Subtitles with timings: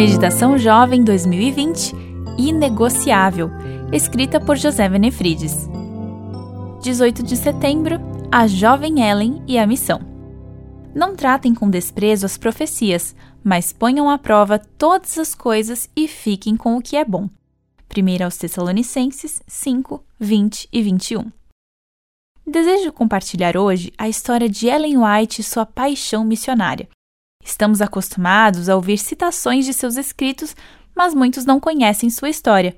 [0.00, 1.92] Meditação Jovem 2020
[2.38, 3.50] Inegociável,
[3.92, 5.68] escrita por José Benefrides.
[6.82, 8.00] 18 de setembro
[8.32, 10.00] A Jovem Ellen e a Missão.
[10.94, 16.56] Não tratem com desprezo as profecias, mas ponham à prova todas as coisas e fiquem
[16.56, 17.28] com o que é bom.
[17.94, 21.30] 1 aos Tessalonicenses 5, 20 e 21.
[22.46, 26.88] Desejo compartilhar hoje a história de Ellen White e sua paixão missionária.
[27.42, 30.54] Estamos acostumados a ouvir citações de seus escritos,
[30.94, 32.76] mas muitos não conhecem sua história.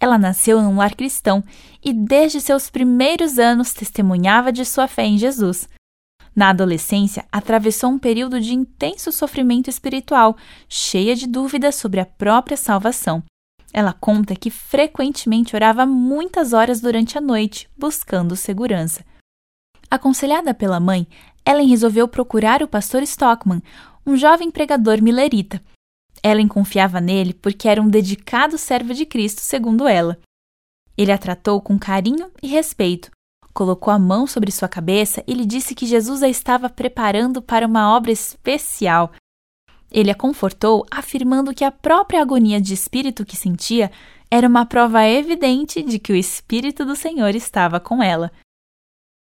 [0.00, 1.44] Ela nasceu em um lar cristão
[1.84, 5.68] e, desde seus primeiros anos, testemunhava de sua fé em Jesus.
[6.34, 10.36] Na adolescência, atravessou um período de intenso sofrimento espiritual,
[10.68, 13.22] cheia de dúvidas sobre a própria salvação.
[13.72, 19.04] Ela conta que frequentemente orava muitas horas durante a noite, buscando segurança.
[19.90, 21.06] Aconselhada pela mãe,
[21.50, 23.60] Ellen resolveu procurar o pastor Stockman,
[24.06, 25.60] um jovem pregador milerita.
[26.22, 30.16] Ellen confiava nele porque era um dedicado servo de Cristo, segundo ela.
[30.96, 33.10] Ele a tratou com carinho e respeito,
[33.52, 37.66] colocou a mão sobre sua cabeça e lhe disse que Jesus a estava preparando para
[37.66, 39.10] uma obra especial.
[39.90, 43.90] Ele a confortou, afirmando que a própria agonia de espírito que sentia
[44.30, 48.30] era uma prova evidente de que o Espírito do Senhor estava com ela.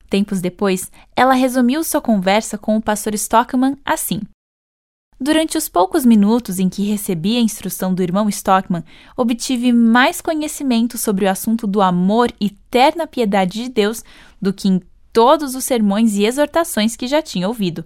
[0.09, 4.21] Tempos depois, ela resumiu sua conversa com o pastor Stockman assim:
[5.19, 8.83] Durante os poucos minutos em que recebi a instrução do irmão Stockman,
[9.15, 14.03] obtive mais conhecimento sobre o assunto do amor e terna piedade de Deus
[14.39, 17.83] do que em todos os sermões e exortações que já tinha ouvido.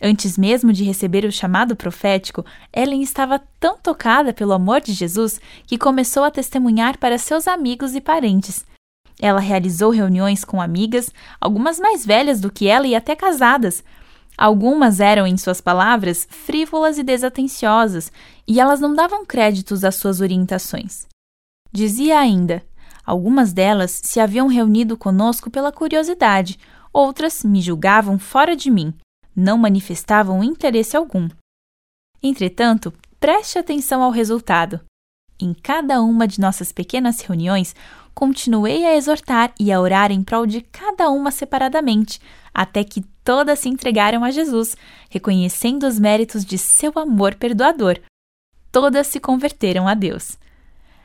[0.00, 5.40] Antes mesmo de receber o chamado profético, Ellen estava tão tocada pelo amor de Jesus
[5.66, 8.64] que começou a testemunhar para seus amigos e parentes.
[9.22, 13.82] Ela realizou reuniões com amigas, algumas mais velhas do que ela e até casadas,
[14.36, 18.10] Algumas eram, em suas palavras, frívolas e desatenciosas,
[18.46, 21.06] e elas não davam créditos às suas orientações.
[21.70, 22.62] Dizia ainda:
[23.04, 26.58] algumas delas se haviam reunido conosco pela curiosidade,
[26.92, 28.94] outras me julgavam fora de mim,
[29.36, 31.28] não manifestavam interesse algum.
[32.22, 34.80] Entretanto, preste atenção ao resultado.
[35.42, 37.74] Em cada uma de nossas pequenas reuniões,
[38.14, 42.20] continuei a exortar e a orar em prol de cada uma separadamente,
[42.54, 44.76] até que todas se entregaram a Jesus,
[45.10, 47.98] reconhecendo os méritos de seu amor perdoador.
[48.70, 50.38] Todas se converteram a Deus.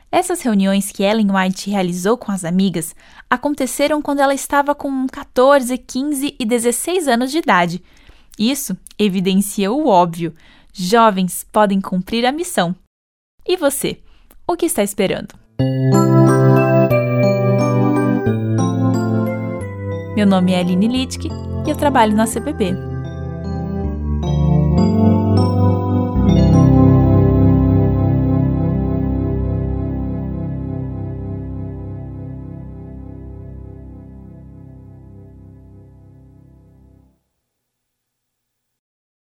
[0.08, 2.94] Essas reuniões que Ellen White realizou com as amigas
[3.28, 7.82] aconteceram quando ela estava com 14, 15 e 16 anos de idade.
[8.38, 10.32] Isso evidencia o óbvio:
[10.72, 12.72] jovens podem cumprir a missão.
[13.44, 14.00] E você?
[14.50, 15.34] O que está esperando?
[20.16, 21.28] Meu nome é Aline Littke
[21.66, 22.87] e eu trabalho na CPB.